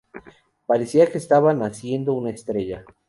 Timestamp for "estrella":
2.31-2.83